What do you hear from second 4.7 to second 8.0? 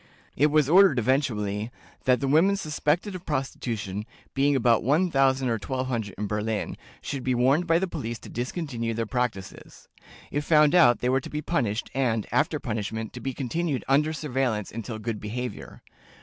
1000 or 1200 in Berlin, should be warned by the